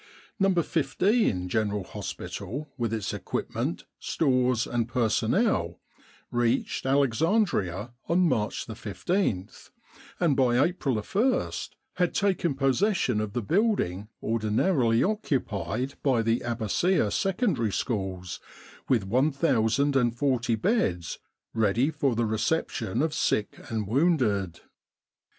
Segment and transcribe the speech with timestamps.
[0.39, 0.51] No.
[0.59, 5.79] 15 General Hospital with its equipment, stores, and personnel,
[6.31, 9.49] reached Alex andria on March 15,
[10.19, 11.51] and by April i
[11.97, 18.39] had taken posses sion of the building ordinarily occupied by the Abbassieh Secondary Schools
[18.89, 21.19] with 1,040 beds
[21.53, 24.61] ready for the reception of sick and wounded.